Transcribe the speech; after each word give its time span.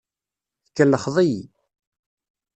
Tkellxeḍ-iyi. 0.67 1.41